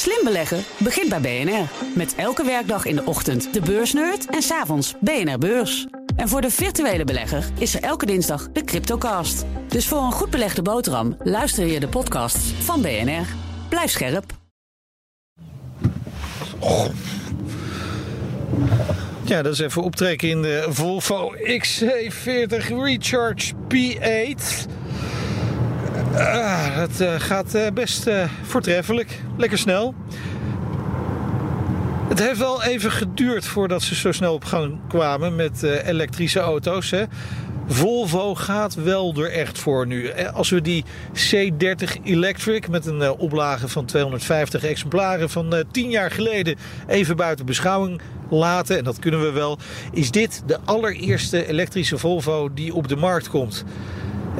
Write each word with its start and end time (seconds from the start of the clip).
Slim 0.00 0.24
beleggen 0.24 0.64
begint 0.78 1.08
bij 1.08 1.20
BNR. 1.20 1.68
Met 1.94 2.14
elke 2.14 2.44
werkdag 2.44 2.84
in 2.84 2.96
de 2.96 3.04
ochtend 3.04 3.54
de 3.54 3.60
beursnerd 3.60 4.26
en 4.26 4.42
s'avonds 4.42 4.94
BNR 5.00 5.38
Beurs. 5.38 5.86
En 6.16 6.28
voor 6.28 6.40
de 6.40 6.50
virtuele 6.50 7.04
belegger 7.04 7.44
is 7.58 7.74
er 7.74 7.82
elke 7.82 8.06
dinsdag 8.06 8.48
de 8.52 8.64
Cryptocast. 8.64 9.44
Dus 9.68 9.88
voor 9.88 10.02
een 10.02 10.12
goed 10.12 10.30
belegde 10.30 10.62
boterham 10.62 11.16
luister 11.22 11.66
je 11.66 11.80
de 11.80 11.88
podcasts 11.88 12.52
van 12.58 12.82
BNR. 12.82 13.26
Blijf 13.68 13.90
scherp. 13.90 14.24
Ja, 19.24 19.42
dat 19.42 19.52
is 19.52 19.58
even 19.58 19.82
optrekken 19.82 20.28
in 20.28 20.42
de 20.42 20.66
Volvo 20.68 21.34
XC40 21.36 22.66
Recharge 22.82 23.52
P8. 23.74 24.79
Ah, 26.14 26.76
dat 26.76 27.00
uh, 27.00 27.14
gaat 27.18 27.54
uh, 27.54 27.66
best 27.74 28.06
uh, 28.06 28.24
voortreffelijk. 28.42 29.20
Lekker 29.36 29.58
snel. 29.58 29.94
Het 32.08 32.18
heeft 32.18 32.38
wel 32.38 32.62
even 32.62 32.90
geduurd 32.90 33.44
voordat 33.44 33.82
ze 33.82 33.94
zo 33.94 34.12
snel 34.12 34.34
op 34.34 34.44
gang 34.44 34.78
kwamen 34.88 35.36
met 35.36 35.62
elektrische 35.62 36.40
auto's. 36.40 36.90
Hè. 36.90 37.04
Volvo 37.66 38.34
gaat 38.34 38.74
wel 38.74 39.14
er 39.16 39.30
echt 39.30 39.58
voor 39.58 39.86
nu. 39.86 40.12
Als 40.12 40.50
we 40.50 40.60
die 40.60 40.84
C30 41.14 42.02
Electric 42.04 42.68
met 42.68 42.86
een 42.86 43.10
oplage 43.10 43.68
van 43.68 43.84
250 43.84 44.64
exemplaren 44.64 45.30
van 45.30 45.64
10 45.70 45.90
jaar 45.90 46.10
geleden 46.10 46.56
even 46.86 47.16
buiten 47.16 47.46
beschouwing 47.46 48.00
laten, 48.30 48.78
en 48.78 48.84
dat 48.84 48.98
kunnen 48.98 49.22
we 49.22 49.30
wel, 49.30 49.58
is 49.92 50.10
dit 50.10 50.42
de 50.46 50.58
allereerste 50.64 51.46
elektrische 51.46 51.98
Volvo 51.98 52.48
die 52.54 52.74
op 52.74 52.88
de 52.88 52.96
markt 52.96 53.28
komt. 53.28 53.64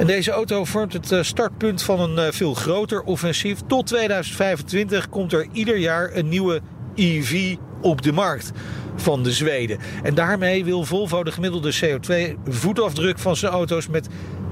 En 0.01 0.07
deze 0.07 0.31
auto 0.31 0.65
vormt 0.65 0.93
het 0.93 1.11
eh, 1.11 1.23
startpunt 1.23 1.83
van 1.83 1.99
een 1.99 2.17
eh, 2.17 2.31
veel 2.31 2.53
groter 2.53 3.01
offensief. 3.01 3.59
Tot 3.67 3.87
2025 3.87 5.09
komt 5.09 5.33
er 5.33 5.47
ieder 5.51 5.77
jaar 5.77 6.15
een 6.15 6.29
nieuwe 6.29 6.61
EV 6.95 7.55
op 7.81 8.01
de 8.01 8.11
markt 8.11 8.51
van 8.95 9.23
de 9.23 9.31
Zweden. 9.31 9.77
En 10.03 10.15
daarmee 10.15 10.65
wil 10.65 10.83
Volvo 10.83 11.23
de 11.23 11.31
gemiddelde 11.31 11.73
CO2-voetafdruk 11.75 13.19
van 13.19 13.35
zijn 13.35 13.51
auto's 13.51 13.87
met 13.87 14.09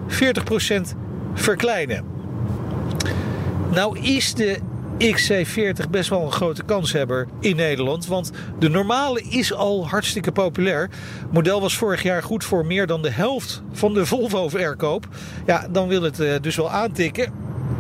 40% 0.08 0.82
verkleinen. 1.34 2.06
Nou 3.72 4.00
is 4.00 4.34
de 4.34 4.60
XC40 5.00 5.90
best 5.90 6.10
wel 6.10 6.22
een 6.22 6.32
grote 6.32 6.64
kanshebber 6.64 7.28
in 7.40 7.56
Nederland. 7.56 8.08
Want 8.08 8.32
de 8.60 8.70
normale 8.70 9.22
is 9.22 9.54
al 9.54 9.88
hartstikke 9.88 10.32
populair. 10.32 10.82
Het 10.82 11.32
model 11.32 11.62
was 11.62 11.78
vorig 11.78 12.04
jaar 12.04 12.24
goed 12.24 12.44
voor 12.44 12.66
meer 12.66 12.88
dan 12.88 13.02
de 13.02 13.12
helft 13.12 13.62
van 13.72 13.94
de 13.94 14.06
Volvo-verkoop. 14.06 15.08
Ja, 15.46 15.68
dan 15.72 15.88
wil 15.88 16.02
het 16.02 16.20
eh, 16.20 16.34
dus 16.42 16.56
wel 16.56 16.72
aantikken. 16.72 17.32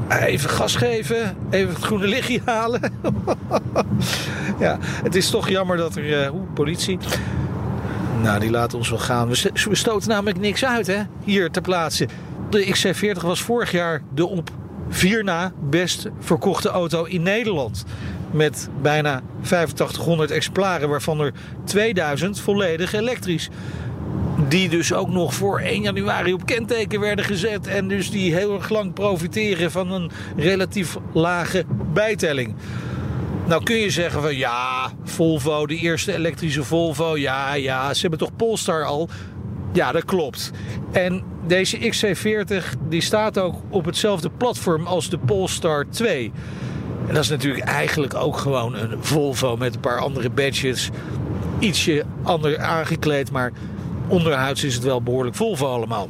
Even 0.09 0.49
gas 0.49 0.75
geven, 0.75 1.37
even 1.49 1.73
het 1.73 1.83
groene 1.83 2.07
lichtje 2.07 2.41
halen. 2.45 2.81
ja, 4.59 4.77
het 4.81 5.15
is 5.15 5.29
toch 5.29 5.49
jammer 5.49 5.77
dat 5.77 5.95
er... 5.95 6.23
Uh, 6.23 6.29
politie... 6.53 6.97
Nou, 8.21 8.39
die 8.39 8.49
laten 8.49 8.77
ons 8.77 8.89
wel 8.89 8.99
gaan. 8.99 9.29
We, 9.29 9.75
stoten 9.75 10.09
namelijk 10.09 10.39
niks 10.39 10.65
uit, 10.65 10.87
hè? 10.87 11.01
Hier 11.23 11.51
ter 11.51 11.61
plaatse. 11.61 12.07
De 12.49 12.65
XC40 12.65 13.21
was 13.21 13.41
vorig 13.41 13.71
jaar 13.71 14.01
de 14.13 14.27
op 14.27 14.51
vier 14.89 15.23
na 15.23 15.51
best 15.69 16.07
verkochte 16.19 16.69
auto 16.69 17.03
in 17.03 17.21
Nederland. 17.21 17.85
Met 18.31 18.69
bijna 18.81 19.21
8500 19.41 20.31
exemplaren, 20.31 20.89
waarvan 20.89 21.19
er 21.19 21.33
2000 21.63 22.39
volledig 22.39 22.93
elektrisch. 22.93 23.49
Die 24.47 24.69
dus 24.69 24.93
ook 24.93 25.09
nog 25.09 25.33
voor 25.33 25.59
1 25.59 25.81
januari 25.81 26.33
op 26.33 26.45
kenteken 26.45 26.99
werden 26.99 27.25
gezet. 27.25 27.67
En 27.67 27.87
dus 27.87 28.11
die 28.11 28.33
heel 28.33 28.53
erg 28.53 28.69
lang 28.69 28.93
profiteren 28.93 29.71
van 29.71 29.91
een 29.91 30.11
relatief 30.35 30.97
lage 31.13 31.65
bijtelling. 31.93 32.55
Nou 33.49 33.63
kun 33.63 33.75
je 33.75 33.89
zeggen 33.89 34.21
van 34.21 34.35
ja, 34.35 34.91
Volvo, 35.03 35.65
de 35.65 35.75
eerste 35.75 36.13
elektrische 36.13 36.63
Volvo. 36.63 37.17
Ja, 37.17 37.53
ja, 37.53 37.93
ze 37.93 38.01
hebben 38.01 38.19
toch 38.19 38.35
Polestar 38.35 38.83
al. 38.83 39.09
Ja, 39.71 39.91
dat 39.91 40.05
klopt. 40.05 40.52
En 40.91 41.23
deze 41.47 41.77
XC40 41.77 42.63
die 42.89 43.02
staat 43.02 43.37
ook 43.37 43.55
op 43.69 43.85
hetzelfde 43.85 44.30
platform 44.30 44.85
als 44.85 45.09
de 45.09 45.17
Polestar 45.17 45.85
2. 45.89 46.31
En 47.07 47.13
dat 47.13 47.23
is 47.23 47.30
natuurlijk 47.30 47.65
eigenlijk 47.65 48.13
ook 48.13 48.37
gewoon 48.37 48.75
een 48.75 48.97
Volvo 48.99 49.58
met 49.58 49.75
een 49.75 49.79
paar 49.81 49.99
andere 49.99 50.29
badges. 50.29 50.89
Ietsje 51.59 52.05
ander 52.23 52.59
aangekleed, 52.59 53.31
maar 53.31 53.52
onderhuids 54.08 54.63
is 54.63 54.73
het 54.75 54.83
wel 54.83 55.02
behoorlijk 55.02 55.35
Volvo 55.35 55.65
allemaal. 55.65 56.09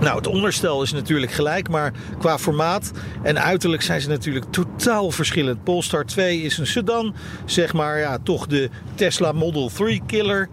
Nou, 0.00 0.16
het 0.16 0.26
onderstel 0.26 0.82
is 0.82 0.92
natuurlijk 0.92 1.32
gelijk, 1.32 1.68
maar 1.68 1.92
qua 2.18 2.38
formaat 2.38 2.92
en 3.22 3.42
uiterlijk 3.42 3.82
zijn 3.82 4.00
ze 4.00 4.08
natuurlijk 4.08 4.46
totaal 4.50 5.10
verschillend. 5.10 5.64
Polestar 5.64 6.04
2 6.04 6.42
is 6.42 6.58
een 6.58 6.66
sedan, 6.66 7.14
zeg 7.44 7.72
maar 7.72 7.98
ja, 7.98 8.18
toch 8.22 8.46
de 8.46 8.70
Tesla 8.94 9.32
Model 9.32 9.70
3 9.74 10.02
killer. 10.06 10.48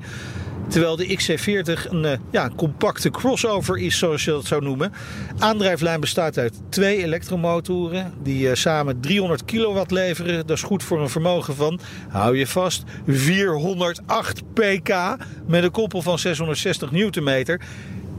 Terwijl 0.72 0.96
de 0.96 1.18
XC40 1.18 1.90
een 1.90 2.04
uh, 2.04 2.12
ja, 2.32 2.50
compacte 2.56 3.09
crossover 3.09 3.78
is, 3.78 3.98
zoals 3.98 4.24
je 4.24 4.32
dat 4.32 4.46
zou 4.46 4.64
noemen. 4.64 4.94
Aandrijflijn 5.40 6.00
bestaat 6.00 6.38
uit 6.38 6.62
twee 6.70 7.04
elektromotoren 7.04 8.14
die 8.24 8.48
uh, 8.48 8.54
samen 8.54 9.00
300 9.00 9.46
kilowatt 9.46 9.92
leveren. 9.92 10.48
Dat 10.48 10.58
is 10.58 10.64
goed 10.64 10.84
voor 10.84 11.02
een 11.02 11.09
vermogen 11.09 11.56
van, 11.56 11.80
hou 12.09 12.38
je 12.38 12.48
vast, 12.48 12.84
408 13.08 14.54
pk 14.54 15.18
met 15.48 15.64
een 15.64 15.72
koppel 15.72 16.02
van 16.02 16.20
660 16.20 16.92
newtonmeter. 16.92 17.62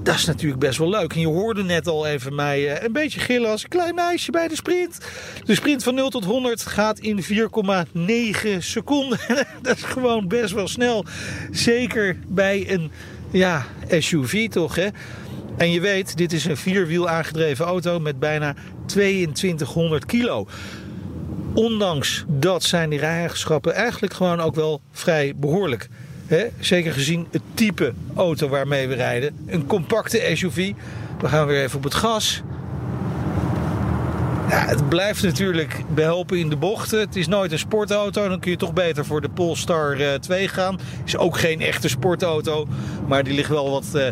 Dat 0.03 0.15
is 0.15 0.25
natuurlijk 0.25 0.61
best 0.61 0.79
wel 0.79 0.89
leuk. 0.89 1.15
En 1.15 1.21
je 1.21 1.27
hoorde 1.27 1.63
net 1.63 1.87
al 1.87 2.07
even 2.07 2.35
mij 2.35 2.61
uh, 2.61 2.83
een 2.83 2.93
beetje 2.93 3.21
gillen 3.21 3.51
als 3.51 3.63
een 3.63 3.69
klein 3.69 3.95
meisje 3.95 4.31
bij 4.31 4.49
de 4.49 4.57
sprint. 4.57 4.99
De 5.45 5.55
sprint 5.55 5.83
van 5.83 5.95
0 5.95 6.11
tot 6.11 6.25
100 6.25 6.67
gaat 6.67 6.99
in 6.99 7.23
4,9 7.23 8.59
seconden. 8.59 9.19
dat 9.63 9.77
is 9.77 9.83
gewoon 9.83 10.29
best 10.29 10.53
wel 10.53 10.69
snel. 10.69 11.05
Zeker 11.51 12.17
bij 12.29 12.71
een 12.71 12.91
ja, 13.31 13.67
SUV 13.89 14.49
toch 14.49 14.75
hè. 14.75 14.89
En 15.57 15.71
je 15.71 15.81
weet, 15.81 16.17
dit 16.17 16.33
is 16.33 16.45
een 16.45 16.57
vierwiel 16.57 17.09
aangedreven 17.09 17.65
auto 17.65 17.99
met 17.99 18.19
bijna 18.19 18.55
2200 18.87 20.07
kilo. 20.07 20.47
Ondanks 21.55 22.25
dat 22.29 22.63
zijn 22.63 22.91
die 22.91 22.99
rijeigenschappen 22.99 23.75
eigenlijk 23.75 24.15
gewoon 24.15 24.41
ook 24.41 24.55
wel 24.55 24.81
vrij 24.93 25.33
behoorlijk. 25.37 25.89
Zeker 26.61 26.93
gezien 26.93 27.27
het 27.31 27.43
type 27.55 27.93
auto 28.15 28.49
waarmee 28.49 28.89
we 28.89 28.95
rijden. 28.95 29.37
Een 29.47 29.67
compacte 29.67 30.31
SUV. 30.35 30.73
We 31.21 31.29
gaan 31.29 31.47
weer 31.47 31.63
even 31.63 31.77
op 31.77 31.85
het 31.85 31.95
gas. 31.95 32.43
Ja, 34.49 34.67
het 34.67 34.89
blijft 34.89 35.23
natuurlijk 35.23 35.83
behelpen 35.95 36.39
in 36.39 36.49
de 36.49 36.57
bochten. 36.57 37.01
Het 37.01 37.17
is 37.17 37.27
nooit 37.27 37.53
een 37.53 37.59
sportauto. 37.59 38.29
Dan 38.29 38.41
kun 38.41 38.51
je 38.51 38.57
toch 38.57 38.73
beter 38.73 39.05
voor 39.05 39.21
de 39.21 39.29
Polestar 39.29 39.97
2 40.21 40.45
eh, 40.45 40.53
gaan. 40.53 40.79
Is 41.05 41.17
ook 41.17 41.39
geen 41.39 41.61
echte 41.61 41.89
sportauto. 41.89 42.67
Maar 43.07 43.25
die 43.25 43.35
ligt 43.35 43.49
wel 43.49 43.71
wat 43.71 43.87
uh, 43.95 44.03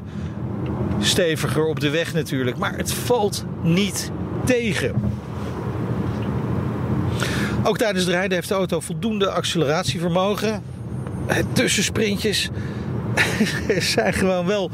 steviger 1.01 1.65
op 1.65 1.81
de 1.81 1.91
weg 1.91 2.15
natuurlijk. 2.15 2.57
Maar 2.57 2.77
het 2.77 2.93
valt 2.93 3.45
niet 3.63 4.11
tegen. 4.45 4.95
Ook 7.63 7.79
tijdens 7.79 8.05
het 8.05 8.15
rijden 8.15 8.33
heeft 8.33 8.49
de 8.49 8.55
auto 8.55 8.81
voldoende 8.81 9.31
acceleratievermogen 9.31 10.63
tussensprintjes 11.53 12.51
zijn 13.95 14.13
gewoon 14.13 14.47
wel 14.47 14.71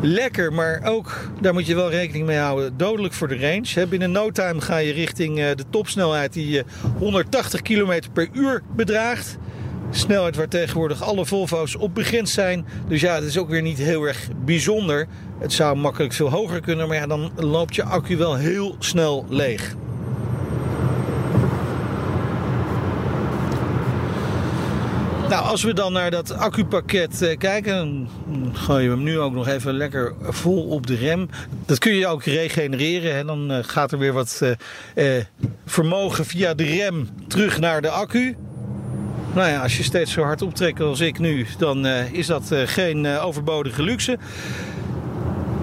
lekker, 0.00 0.52
maar 0.52 0.80
ook, 0.84 1.30
daar 1.40 1.52
moet 1.52 1.66
je 1.66 1.74
wel 1.74 1.90
rekening 1.90 2.26
mee 2.26 2.38
houden, 2.38 2.76
dodelijk 2.76 3.14
voor 3.14 3.28
de 3.28 3.38
range. 3.38 3.86
Binnen 3.86 4.10
no 4.10 4.30
time 4.30 4.60
ga 4.60 4.76
je 4.76 4.92
richting 4.92 5.38
eh, 5.38 5.46
de 5.56 5.64
topsnelheid 5.70 6.32
die 6.32 6.62
180 6.98 7.62
km 7.62 8.00
per 8.12 8.28
uur 8.32 8.62
bedraagt. 8.76 9.36
Snelheid 9.90 10.36
waar 10.36 10.48
tegenwoordig 10.48 11.02
alle 11.02 11.26
Volvo's 11.26 11.76
op 11.76 11.94
begrensd 11.94 12.34
zijn. 12.34 12.66
Dus 12.88 13.00
ja, 13.00 13.14
het 13.14 13.24
is 13.24 13.38
ook 13.38 13.48
weer 13.48 13.62
niet 13.62 13.78
heel 13.78 14.02
erg 14.04 14.28
bijzonder. 14.44 15.06
Het 15.38 15.52
zou 15.52 15.76
makkelijk 15.76 16.12
veel 16.12 16.30
hoger 16.30 16.60
kunnen, 16.60 16.88
maar 16.88 16.96
ja, 16.96 17.06
dan 17.06 17.30
loopt 17.36 17.74
je 17.74 17.82
accu 17.82 18.16
wel 18.16 18.34
heel 18.34 18.76
snel 18.78 19.26
leeg. 19.28 19.74
Nou, 25.28 25.44
als 25.44 25.62
we 25.62 25.74
dan 25.74 25.92
naar 25.92 26.10
dat 26.10 26.32
accupakket 26.32 27.22
uh, 27.22 27.36
kijken, 27.36 27.74
dan 27.74 28.08
gooi 28.52 28.84
je 28.84 28.90
hem 28.90 29.02
nu 29.02 29.18
ook 29.18 29.32
nog 29.32 29.48
even 29.48 29.74
lekker 29.74 30.14
vol 30.20 30.62
op 30.68 30.86
de 30.86 30.94
rem. 30.94 31.28
Dat 31.66 31.78
kun 31.78 31.94
je 31.94 32.06
ook 32.06 32.24
regenereren. 32.24 33.16
Hè? 33.16 33.24
Dan 33.24 33.52
uh, 33.52 33.58
gaat 33.62 33.92
er 33.92 33.98
weer 33.98 34.12
wat 34.12 34.40
uh, 34.94 35.22
vermogen 35.66 36.26
via 36.26 36.54
de 36.54 36.64
rem 36.64 37.08
terug 37.26 37.58
naar 37.58 37.82
de 37.82 37.90
accu. 37.90 38.36
Nou 39.34 39.48
ja, 39.48 39.62
als 39.62 39.76
je 39.76 39.82
steeds 39.82 40.12
zo 40.12 40.22
hard 40.22 40.42
optrekt 40.42 40.80
als 40.80 41.00
ik 41.00 41.18
nu, 41.18 41.46
dan 41.58 41.86
is 41.86 42.26
dat 42.26 42.52
geen 42.64 43.06
overbodige 43.06 43.82
luxe. 43.82 44.18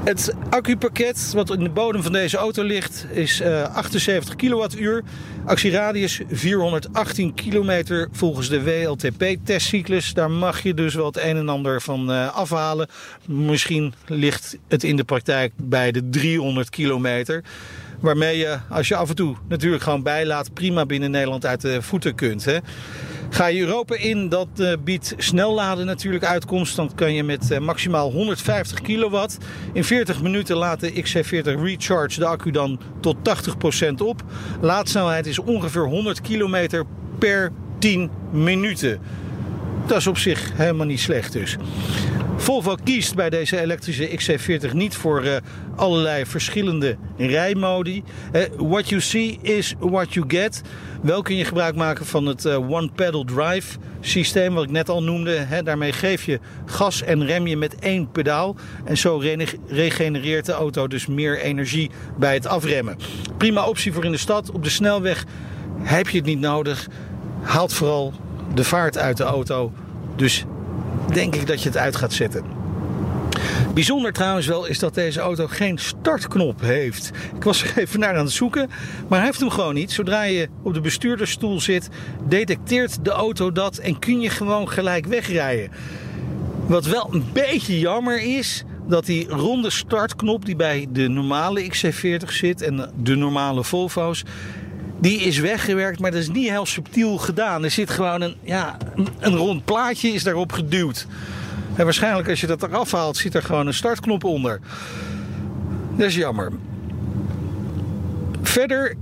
Het 0.06 0.34
accupakket 0.50 1.32
wat 1.34 1.52
in 1.52 1.64
de 1.64 1.70
bodem 1.70 2.04
van 2.04 2.12
deze 2.12 2.38
auto 2.38 2.64
ligt 2.64 3.06
is 3.12 3.42
uh, 3.42 3.76
78 3.76 4.36
kilowattuur. 4.36 5.04
Actieradius 5.46 6.22
418 6.32 7.34
kilometer 7.34 8.08
volgens 8.12 8.50
de 8.50 8.64
WLTP-testcyclus. 8.64 10.14
Daar 10.14 10.32
mag 10.32 10.64
je 10.64 10.74
dus 10.74 10.94
wel 10.94 11.06
het 11.06 11.18
een 11.18 11.38
en 11.38 11.50
ander 11.50 11.82
van 11.82 12.12
uh, 12.12 12.36
afhalen. 12.36 12.88
Misschien 13.28 13.94
ligt 14.08 14.58
het 14.68 14.84
in 14.84 14.96
de 14.96 15.04
praktijk 15.04 15.54
bij 15.56 15.92
de 15.92 16.10
300 16.10 16.70
kilometer. 16.70 17.44
Waarmee 18.00 18.38
je, 18.38 18.58
als 18.70 18.88
je 18.88 18.96
af 18.96 19.10
en 19.10 19.16
toe 19.16 19.36
natuurlijk 19.48 19.84
gewoon 19.84 20.04
bijlaat, 20.04 20.54
prima 20.54 20.86
binnen 20.86 21.12
Nederland 21.12 21.46
uit 21.46 21.62
de 21.62 21.82
voeten 21.82 22.16
kunt. 22.16 22.46
Hè. 22.46 22.58
Ga 23.30 23.46
je 23.46 23.60
Europa 23.60 23.96
in, 23.96 24.30
dat 24.30 24.48
uh, 24.58 24.74
biedt 24.84 25.14
snelladen 25.18 25.86
natuurlijk 25.86 26.26
uitkomst. 26.26 26.76
Dan 26.76 26.92
kan 26.96 27.14
je 27.14 27.24
met 27.24 27.52
uh, 27.52 27.60
maximaal 27.60 28.12
150 28.12 28.82
kilowatt 28.82 29.38
in 29.74 29.84
40 29.84 30.22
minuten 30.22 30.56
laat 30.56 30.80
de 30.80 30.92
XC40 30.92 31.62
Recharge 31.62 32.20
de 32.20 32.26
accu 32.26 32.52
dan 32.52 32.80
tot 33.00 33.16
80% 33.18 33.94
op. 33.98 34.24
Laadsnelheid 34.62 35.26
is 35.26 35.40
ongeveer 35.40 35.86
100 35.86 36.22
kilometer 36.22 36.84
per 37.20 37.52
10 37.80 38.10
minuten. 38.32 39.00
Dat 39.88 39.98
is 39.98 40.08
op 40.08 40.18
zich 40.18 40.52
helemaal 40.54 40.86
niet 40.86 41.00
slecht 41.00 41.34
dus. 41.34 41.58
Volvo 42.38 42.76
kiest 42.84 43.16
bij 43.16 43.30
deze 43.30 43.62
elektrische 43.62 44.10
XC40 44.10 44.72
niet 44.74 44.96
voor 44.96 45.26
uh, 45.26 45.36
allerlei 45.76 46.26
verschillende 46.26 46.98
rijmodi. 47.18 48.04
Uh, 48.34 48.42
what 48.58 48.90
you 48.90 49.02
see 49.02 49.40
is 49.42 49.74
what 49.80 50.14
you 50.14 50.26
get. 50.28 50.62
Wel 51.02 51.22
kun 51.22 51.36
je 51.36 51.46
gebruik 51.46 51.76
maken 51.76 52.06
van 52.06 52.26
het 52.26 52.46
uh, 52.46 52.72
One 52.72 52.90
Pedal 52.96 53.24
Drive 53.24 53.78
systeem, 54.00 54.54
wat 54.54 54.64
ik 54.64 54.72
net 54.72 54.90
al 54.90 55.04
noemde. 55.04 55.32
Hè. 55.32 55.64
Daarmee 55.64 55.92
geef 55.92 56.24
je 56.24 56.40
gas 56.66 57.02
en 57.02 57.26
rem 57.26 57.48
je 57.48 57.58
met 57.58 57.76
één 57.76 58.12
pedaal. 58.12 58.56
En 58.84 58.98
zo 58.98 59.22
regenereert 59.68 60.46
de 60.46 60.52
auto 60.52 60.88
dus 60.88 61.06
meer 61.06 61.40
energie 61.40 61.90
bij 62.18 62.34
het 62.34 62.48
afremmen. 62.48 62.98
Prima 63.38 63.68
optie 63.68 63.94
voor 63.94 64.06
in 64.06 64.12
de 64.12 64.18
stad. 64.18 64.52
Op 64.52 64.64
de 64.64 64.70
snelweg 64.70 65.26
heb 65.82 66.10
je 66.10 66.18
het 66.18 66.28
niet 66.28 66.40
nodig. 66.40 66.88
Haalt 67.42 67.74
vooral 67.74 68.14
de 68.54 68.64
vaart 68.64 68.98
uit 68.98 69.18
de 69.18 69.24
auto. 69.24 69.72
Dus 70.16 70.46
denk 71.14 71.36
ik 71.36 71.48
dat 71.48 71.62
je 71.62 71.70
het 71.70 71.78
uit 71.78 71.96
gaat 71.96 72.14
zetten. 72.14 72.44
Bijzonder 73.74 74.14
trouwens 74.14 74.48
wel 74.48 74.66
is 74.66 74.80
dat 74.80 74.94
deze 74.94 75.20
auto 75.20 75.48
geen 75.48 75.78
startknop 75.78 76.62
heeft. 76.62 77.12
Ik 77.36 77.44
was 77.44 77.64
er 77.64 77.78
even 77.78 78.00
naar 78.00 78.16
aan 78.16 78.26
het 78.26 78.34
zoeken, 78.34 78.70
maar 79.08 79.18
hij 79.18 79.28
heeft 79.28 79.40
hem 79.40 79.50
gewoon 79.50 79.74
niet. 79.74 79.92
Zodra 79.92 80.24
je 80.24 80.50
op 80.64 80.74
de 80.74 80.82
bestuurdersstoel 80.82 81.60
zit, 81.60 81.90
detecteert 82.28 83.06
de 83.06 83.10
auto 83.10 83.52
dat 83.52 83.78
en 83.78 84.00
kun 84.00 84.20
je 84.20 84.30
gewoon 84.30 84.70
gelijk 84.70 85.06
wegrijden. 85.06 85.72
Wat 86.68 86.86
wel 86.86 87.10
een 87.12 87.24
beetje 87.34 87.80
jammer 87.80 88.38
is, 88.38 88.64
dat 88.88 89.06
die 89.06 89.30
ronde 89.30 89.70
startknop 89.70 90.46
die 90.46 90.56
bij 90.56 90.88
de 90.90 91.08
normale 91.08 91.64
XC40 91.64 92.28
zit 92.28 92.62
en 92.62 92.92
de 93.04 93.16
normale 93.16 93.64
Volvo's, 93.64 94.24
die 95.06 95.20
is 95.20 95.38
weggewerkt, 95.38 96.00
maar 96.00 96.12
dat 96.12 96.20
is 96.20 96.30
niet 96.30 96.50
heel 96.50 96.66
subtiel 96.66 97.18
gedaan. 97.18 97.64
Er 97.64 97.72
zit 97.72 97.90
gewoon 97.90 98.22
een, 98.22 98.36
ja, 98.44 98.78
een 99.20 99.36
rond 99.36 99.66
plaatje 99.66 100.10
is 100.10 100.24
daarop 100.24 100.52
geduwd. 100.52 101.08
En 101.76 101.84
waarschijnlijk 101.84 102.30
als 102.30 102.42
je 102.42 102.48
dat 102.48 102.64
eraf 102.64 102.92
haalt, 102.92 103.18
zit 103.18 103.36
er 103.36 103.44
gewoon 103.44 103.68
een 103.68 103.74
startknop 103.74 104.24
onder. 104.24 104.60
Dat 105.98 106.08
is 106.08 106.16
jammer. 106.16 106.52
Verder 108.42 108.96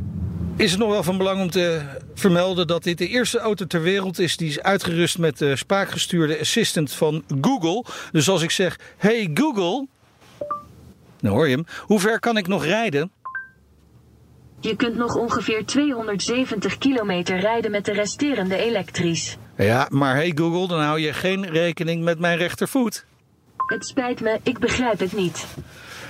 is 0.56 0.72
het 0.72 0.80
nog 0.80 0.90
wel 0.90 1.04
van 1.04 1.18
belang 1.18 1.42
om 1.42 1.50
te 1.50 1.82
vermelden 2.16 2.68
dat 2.68 2.84
dit 2.84 2.98
de 2.98 3.08
eerste 3.08 3.40
auto 3.40 3.66
ter 3.66 3.82
wereld 3.82 4.20
is 4.20 4.38
die 4.38 4.50
is 4.50 4.62
uitgerust 4.62 5.18
met 5.18 5.38
de 5.38 5.56
spraakgestuurde 5.56 6.40
assistant 6.40 6.92
van 6.92 7.24
Google. 7.42 7.86
Dus 8.12 8.30
als 8.30 8.42
ik 8.42 8.52
zeg: 8.52 8.80
Hey 8.98 9.32
Google, 9.34 9.88
dan 11.20 11.32
hoor 11.32 11.48
je 11.48 11.56
hem. 11.56 11.66
Hoe 11.80 12.00
ver 12.00 12.20
kan 12.20 12.38
ik 12.38 12.48
nog 12.48 12.66
rijden? 12.66 13.12
Je 14.64 14.76
kunt 14.76 14.96
nog 14.96 15.16
ongeveer 15.16 15.66
270 15.66 16.78
kilometer 16.78 17.40
rijden 17.40 17.72
met 17.72 17.86
de 17.86 17.92
resterende 17.92 18.56
elektrisch. 18.56 19.38
Ja, 19.58 19.88
maar 19.90 20.16
hey 20.16 20.32
Google, 20.36 20.68
dan 20.68 20.80
hou 20.80 21.00
je 21.00 21.14
geen 21.14 21.50
rekening 21.50 22.04
met 22.04 22.20
mijn 22.20 22.38
rechtervoet. 22.38 23.06
Het 23.68 23.86
spijt 23.86 24.22
me, 24.22 24.40
ik 24.44 24.60
begrijp 24.60 25.00
het 25.00 25.14
niet. 25.14 25.46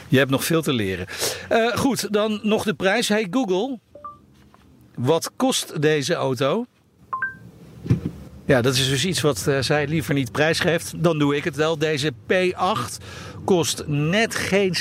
Je 0.07 0.17
hebt 0.17 0.29
nog 0.29 0.43
veel 0.43 0.61
te 0.61 0.73
leren. 0.73 1.07
Uh, 1.51 1.75
goed, 1.75 2.13
dan 2.13 2.39
nog 2.43 2.63
de 2.63 2.73
prijs. 2.73 3.09
Hey 3.09 3.27
Google, 3.31 3.79
wat 4.95 5.31
kost 5.35 5.81
deze 5.81 6.13
auto? 6.13 6.65
Ja, 8.45 8.61
dat 8.61 8.75
is 8.75 8.89
dus 8.89 9.05
iets 9.05 9.21
wat 9.21 9.45
uh, 9.47 9.61
zij 9.61 9.87
liever 9.87 10.13
niet 10.13 10.31
prijsgeeft. 10.31 10.93
Dan 10.97 11.19
doe 11.19 11.35
ik 11.35 11.43
het 11.43 11.55
wel. 11.55 11.77
Deze 11.77 12.11
P8 12.11 13.03
kost 13.45 13.83
net 13.87 14.35
geen 14.35 14.75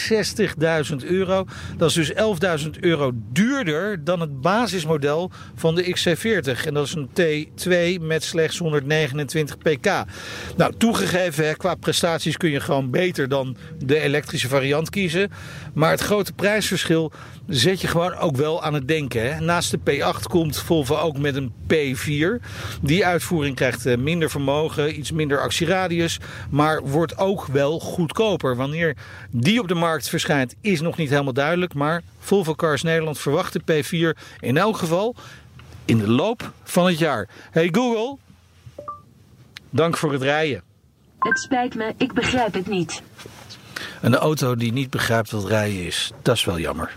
60.000 0.91 0.97
euro. 1.05 1.45
Dat 1.77 1.89
is 1.89 1.95
dus 1.95 2.13
11.000 2.65 2.71
euro 2.81 3.11
duurder 3.33 4.05
dan 4.05 4.21
het 4.21 4.41
basismodel 4.41 5.31
van 5.55 5.75
de 5.75 5.97
XC40. 5.97 6.67
En 6.67 6.75
dat 6.75 6.87
is 6.87 6.95
een 6.95 7.09
T2 7.09 8.03
met 8.03 8.23
slechts 8.23 8.59
129 8.59 9.59
pk. 9.59 10.05
Nou, 10.57 10.73
toegegeven, 10.79 11.57
qua 11.57 11.75
prestaties 11.75 12.37
kun 12.37 12.51
je 12.51 12.61
gewoon 12.61 12.91
beter 12.91 13.29
dan 13.29 13.57
de 13.79 14.01
elektrische 14.01 14.49
variant 14.49 14.91
kiezen. 14.91 15.31
Maar 15.75 15.91
het 15.91 16.01
grote 16.01 16.33
prijsverschil 16.33 17.13
zet 17.47 17.81
je 17.81 17.87
gewoon 17.87 18.15
ook 18.15 18.37
wel 18.37 18.63
aan 18.63 18.75
het 18.75 18.89
denken. 18.89 19.35
Hè? 19.35 19.41
Naast 19.41 19.71
de 19.71 19.79
P8 19.79 20.23
komt 20.23 20.59
Volvo 20.59 20.97
ook 20.97 21.19
met 21.19 21.37
een 21.37 21.53
P4. 21.73 22.47
Die 22.83 23.07
uitvoering 23.07 23.52
krijgt 23.55 23.87
eh, 23.87 23.97
minder 23.97 24.31
vermogen, 24.31 24.99
iets 24.99 25.13
minder 25.13 25.41
actieradius, 25.41 26.19
maar 26.51 26.83
wordt 26.83 27.19
ook 27.19 27.47
wel 27.47 27.81
goedkoper. 27.81 28.57
Wanneer 28.57 28.97
die 29.31 29.61
op 29.61 29.69
de 29.69 29.75
markt 29.75 30.09
verschijnt 30.09 30.55
is 30.61 30.81
nog 30.81 30.97
niet 30.97 31.11
helemaal 31.11 31.33
duidelijk, 31.33 31.75
maar 31.75 32.03
Volvo 32.19 32.55
Cars 32.55 32.83
Nederland 32.83 33.19
verwacht 33.19 33.53
de 33.53 33.85
P4 33.85 34.19
in 34.41 34.57
elk 34.57 34.77
geval 34.77 35.15
in 35.85 35.99
de 35.99 36.09
loop 36.09 36.53
van 36.65 36.87
het 36.87 36.99
jaar. 36.99 37.29
Hey 37.51 37.69
Google, 37.73 38.17
dank 39.71 39.97
voor 39.97 40.13
het 40.13 40.23
rijden. 40.23 40.63
Het 41.19 41.41
spijt 41.41 41.75
me, 41.75 41.95
ik 41.97 42.13
begrijp 42.13 42.55
het 42.55 42.67
niet. 42.67 43.03
Een 44.01 44.17
auto 44.17 44.57
die 44.57 44.73
niet 44.73 44.91
begrijpt 44.91 45.31
wat 45.31 45.47
rijden 45.47 45.87
is, 45.87 46.13
dat 46.23 46.37
is 46.37 46.45
wel 46.45 46.59
jammer. 46.59 46.97